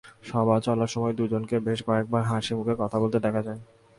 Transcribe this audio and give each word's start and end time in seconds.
সভা 0.23 0.55
চলার 0.59 0.89
সময় 0.89 1.13
দুজনকে 1.13 1.55
বেশ 1.59 1.79
কয়েকবার 1.87 2.23
হাসিমুখে 2.23 2.73
কথা 2.79 2.97
বলতে 2.99 3.17
দেখা 3.19 3.41
যায়। 3.43 3.59